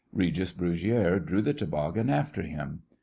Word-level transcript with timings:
Regis 0.11 0.51
Brugiere 0.51 1.19
drew 1.23 1.43
the 1.43 1.53
toboggan 1.53 2.09
after 2.09 2.41
him. 2.41 2.81